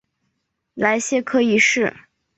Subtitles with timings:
[0.73, 1.95] 莱谢克一世。